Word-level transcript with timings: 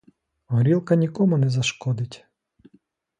Горілка 0.47 0.95
нікому 0.95 1.37
не 1.37 1.49
зашкодить. 1.49 2.25